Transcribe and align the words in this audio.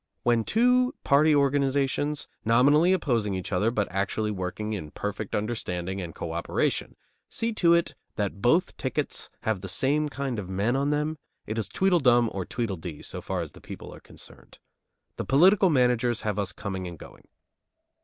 When 0.23 0.43
two 0.43 0.95
party 1.03 1.35
organizations, 1.35 2.27
nominally 2.43 2.91
opposing 2.91 3.35
each 3.35 3.51
other 3.51 3.69
but 3.69 3.87
actually 3.91 4.31
working 4.31 4.73
in 4.73 4.89
perfect 4.89 5.35
understanding 5.35 6.01
and 6.01 6.15
co 6.15 6.31
operation, 6.31 6.95
see 7.29 7.53
to 7.53 7.75
it 7.75 7.93
that 8.15 8.41
both 8.41 8.75
tickets 8.77 9.29
have 9.41 9.61
the 9.61 9.67
same 9.67 10.09
kind 10.09 10.39
of 10.39 10.49
men 10.49 10.75
on 10.75 10.89
them, 10.89 11.19
it 11.45 11.59
is 11.59 11.67
Tweedledum 11.67 12.31
or 12.33 12.45
Tweedledee, 12.45 13.03
so 13.03 13.21
far 13.21 13.41
as 13.41 13.51
the 13.51 13.61
people 13.61 13.93
are 13.93 13.99
concerned; 13.99 14.57
the 15.17 15.23
political 15.23 15.69
managers 15.69 16.21
have 16.21 16.39
us 16.39 16.51
coming 16.51 16.87
and 16.87 16.97
going. 16.97 17.27